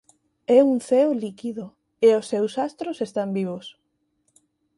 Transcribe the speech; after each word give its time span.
É 0.57 0.59
un 0.71 0.77
ceo 0.89 1.11
líquido 1.23 1.65
e 2.05 2.09
os 2.19 2.25
seus 2.31 2.51
astros 2.67 2.97
están 3.07 3.29
vivos. 3.37 3.65